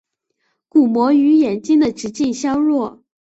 [0.67, 3.03] 鼓膜与眼睛的直径相若。